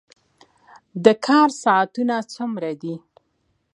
[1.05, 2.95] د کار ساعتونه څومره دي؟